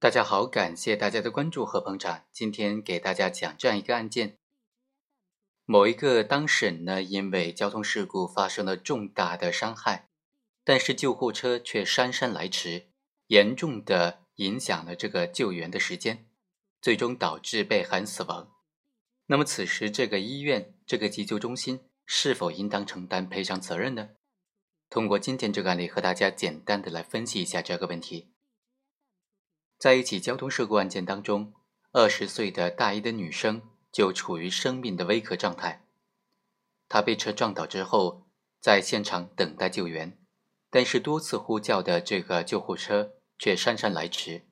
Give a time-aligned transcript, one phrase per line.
[0.00, 2.24] 大家好，感谢大家的关注和捧场。
[2.32, 4.38] 今天给大家讲这样一个案件：
[5.66, 10.08] 某一个当事人呢，因为交通事故发生了重大的伤害，
[10.64, 12.86] 但是救护车却姗姗来迟，
[13.26, 16.24] 严重的影响了这个救援的时间，
[16.80, 18.50] 最终导致被害人死亡。
[19.26, 24.08] 那么此时这个医院、这个急救中心是否应当承担赔偿责任呢？
[24.88, 28.32] 通过今天这个案例，和大家简单的来分析一下这个问题。
[29.80, 31.54] 在一起交通事故案件当中，
[31.92, 35.86] 二十岁的大一的女生就处于生命的危壳状态。
[36.86, 38.26] 她被车撞倒之后，
[38.60, 40.18] 在现场等待救援，
[40.68, 44.42] 但是多次呼叫的这个救护车却姗姗来迟。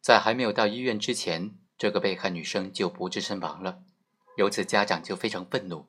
[0.00, 3.82] 在还没有到医院之前，这个被害女生就不治身亡了。
[4.36, 5.88] 由此，家长就非常愤怒。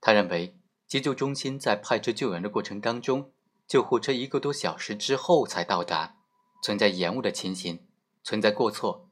[0.00, 0.56] 他认为
[0.86, 3.32] 急救中心在派车救援的过程当中，
[3.66, 6.15] 救护车一个多小时之后才到达。
[6.62, 7.86] 存在延误的情形，
[8.22, 9.08] 存在过错，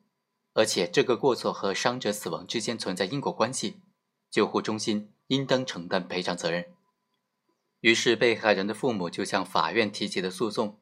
[0.55, 3.81] 而且这个过错和伤者死亡之间存在因果关系，
[4.31, 6.75] 救护中心应当承担赔偿责任。
[7.81, 10.81] 于是，被害人的父母就向法院提起了诉讼，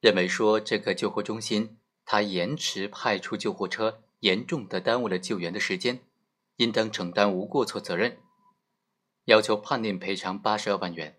[0.00, 6.00] 认为说这个救护中心他延迟派出救护车，严重的耽误了救援的时间，
[6.56, 8.18] 应当承担无过错责任，
[9.26, 11.18] 要求判令赔偿八十二万元。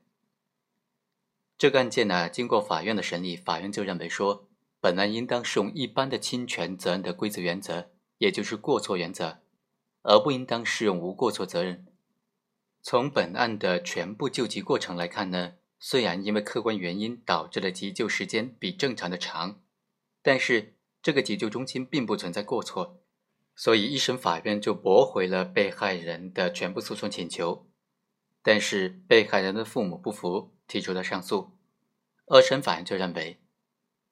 [1.58, 4.50] 这个案件呢，经过法院的审理，法院就认为说。
[4.84, 9.40] 本案应当适用一般的侵权责任的规则原则，也就是过错原则，
[10.02, 11.86] 而不应当适用无过错责任。
[12.82, 19.62] 从本案的全部救急过程来看呢，虽然因为客观原因导致了急救时间比正常的长，
[20.22, 23.00] 但是这个急救中心并不存在过错，
[23.56, 27.66] 所以一审法院就驳回了被害人的全部诉讼请求。
[28.42, 31.52] 但是被害人的父母不服，提出了上诉，
[32.26, 33.40] 二审法院就认为。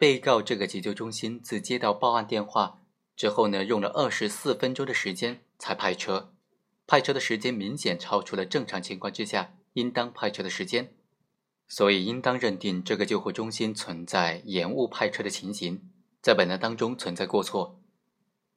[0.02, 2.82] 被告这个急救中心自接到报案电话
[3.16, 6.34] 之后呢，用了二十四分钟的时间才派车，
[6.88, 10.96] 派车的时间明显超出了正常情况之下应当派车的时间，
[11.68, 15.88] 所以应当认定这个救护中心存在延误派车的情形，
[16.20, 17.80] 在本案当中存在过错。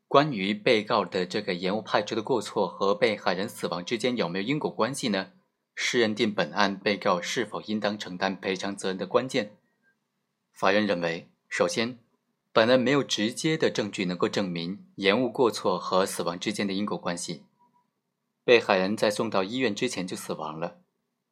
[0.09, 5.33] 关于被告的这个延误派车的过错和被害人死亡之间有没有因果关系呢？
[5.75, 9.59] 是认定本案被告是否应当承担赔偿责任的关键。
[10.51, 11.29] 法院认为。
[11.57, 12.01] 首先，
[12.53, 17.45] 本案没有直接的证据能够证明延误过错和死亡之间的因果关系。
[18.43, 20.81] 被害人在送到医院之前就死亡了。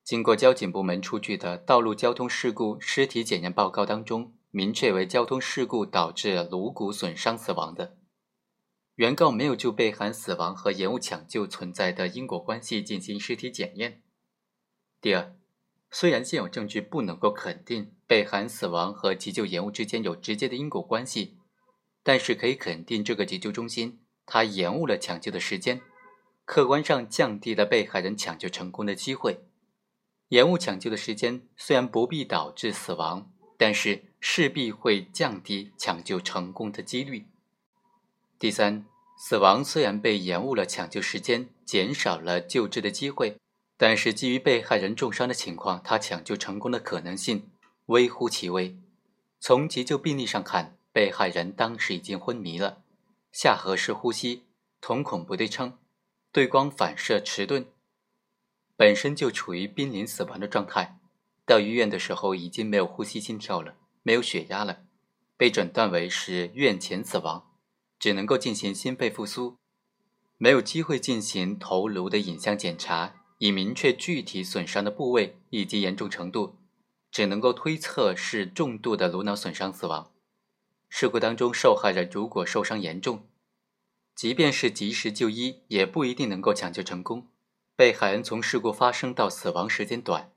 [0.05, 7.97] 经过交警部门出具的道路交通事故尸体检验报告当中，明确为交通事故导致颅骨损伤死亡的。
[8.95, 14.01] 原告没有就被害死亡和延误抢救存在的因果关系进行尸体检验。
[15.01, 15.35] 第二。
[15.95, 21.37] 虽然现有证据不能够肯定被害人死亡和急救延误之间有直接的因果关系，
[22.03, 25.83] 但是可以肯定这个急救中心它延误了抢救的时间，
[26.47, 29.45] 客观上降低了被害人抢救成功的机会。
[30.29, 37.27] 延误抢救的时间虽然不必导致死亡，但是势必会降低抢救成功的几率。
[38.39, 38.87] 第三，
[39.19, 43.37] 死亡虽然被延误了抢救时间，减少了救治的机会。
[43.77, 47.51] 但是，基于被害人重伤的情况，他抢救成功的可能性
[47.87, 48.77] 微乎其微。
[49.41, 52.85] 从急救病历上看，被害人当时已经昏迷了，
[53.33, 54.45] 下颌式呼吸，
[54.81, 55.79] 瞳孔不对称，
[56.31, 57.67] 对光反射迟钝，
[58.77, 61.01] 本身就处于濒临死亡的状态。
[61.45, 63.75] 到医院的时候，已经没有呼吸、心跳了，
[64.05, 64.85] 没有血压了，
[65.37, 67.51] 被诊断为是院前死亡，
[67.99, 69.57] 只能够进行心肺复苏，
[70.39, 73.22] 没有机会进行头颅的影像检查。
[73.43, 76.55] 以明确具体损伤的部位以及严重程度，
[77.11, 80.13] 只能够推测是重度的颅脑损伤死亡。
[80.89, 83.27] 事故当中，受害人如果受伤严重，
[84.15, 87.27] 即便是及时就医，也不一定能够抢救成功。
[87.75, 90.31] 被害人从事故发生到死亡时间短，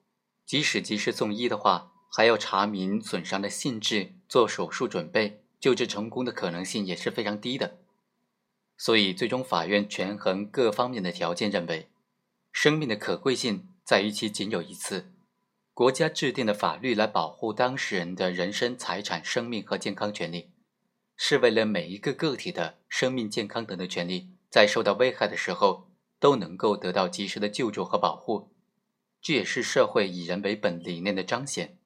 [0.44, 7.78] 即使及时送医的话，还要查明损伤的性质、做手术准备，救治成功的可能性也是非常低的。
[8.76, 11.88] 所以，最终法院权衡各方面的条件，认为。
[12.58, 15.12] 生命的可贵性在于其仅有一次。
[15.74, 20.52] 国家制定的法律来保护当事人的人身、财产、生命和健康权利，
[21.18, 28.50] 是为了每一个个体的生命、健康等的权利在受到危害的时候都能够得到及时的救助和保护。
[29.22, 31.78] 这也是社会以人为本理念的彰显。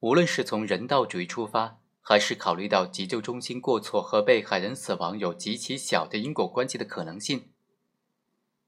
[0.00, 7.48] 无论是从人道主义出发，还是考虑到急救中心过错和被害人死亡有极其小的因果关系的可能性。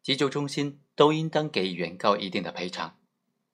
[0.08, 2.96] 急救中心都应当给予原告一定的赔偿，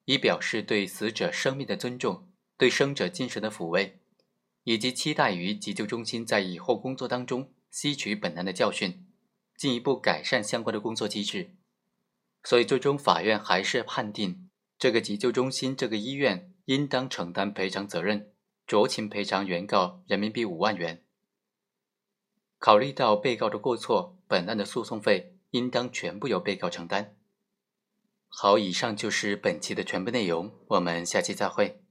[0.04, 3.98] 以表示对死者生命的尊重，对生者精神的抚慰。
[4.62, 9.04] 以及期待于急救中心在以后工作当中吸取本案的教训，
[9.56, 11.56] 进一步改善相关的工作机制。
[12.44, 14.48] 所以，最终法院还是判定
[14.78, 18.30] 这个急救中心、这个医院应当承担赔偿责任，
[18.64, 21.02] 酌情赔偿原告人民币五万元。
[22.60, 27.14] 考虑到被告的过错，本案的诉讼费应当全部由被告承担。
[28.26, 31.83] 好，以上就是本期的全部内容，我们下期再会。